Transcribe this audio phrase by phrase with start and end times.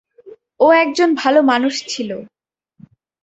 [0.59, 2.17] ও একজন ভালো মানুষ ছিলো!